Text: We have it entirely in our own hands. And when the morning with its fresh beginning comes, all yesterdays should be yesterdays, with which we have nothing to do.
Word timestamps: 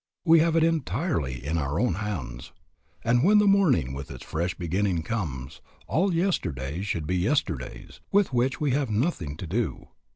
We 0.25 0.39
have 0.39 0.55
it 0.55 0.63
entirely 0.63 1.45
in 1.45 1.59
our 1.59 1.79
own 1.79 1.93
hands. 1.93 2.51
And 3.03 3.23
when 3.23 3.37
the 3.37 3.45
morning 3.45 3.93
with 3.93 4.09
its 4.09 4.23
fresh 4.23 4.55
beginning 4.55 5.03
comes, 5.03 5.61
all 5.85 6.11
yesterdays 6.11 6.87
should 6.87 7.05
be 7.05 7.17
yesterdays, 7.17 7.99
with 8.11 8.33
which 8.33 8.59
we 8.59 8.71
have 8.71 8.89
nothing 8.89 9.37
to 9.37 9.45
do. 9.45 9.89